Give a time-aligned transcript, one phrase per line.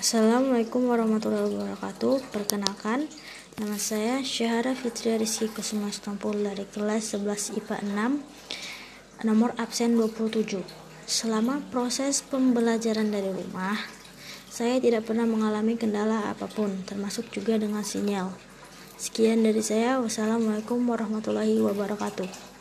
[0.00, 2.32] Assalamualaikum warahmatullahi wabarakatuh.
[2.32, 3.04] Perkenalkan,
[3.60, 7.84] nama saya Syahara Fitri Rizki Kusuma Stompul dari kelas 11 IPA
[9.20, 10.64] 6, nomor absen 27.
[11.04, 13.76] Selama proses pembelajaran dari rumah,
[14.48, 18.32] saya tidak pernah mengalami kendala apa pun, termasuk juga dengan sinyal.
[18.96, 20.00] Sekian dari saya.
[20.00, 22.59] Wassalamualaikum warahmatullahi wabarakatuh.